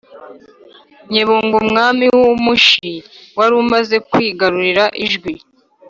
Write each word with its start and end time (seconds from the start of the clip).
nyebunga, 1.11 1.55
umwami 1.65 2.05
w'umushi 2.15 2.91
wari 3.37 3.53
umaze 3.63 3.95
kwigarurira 4.09 4.85
ijwi. 5.05 5.31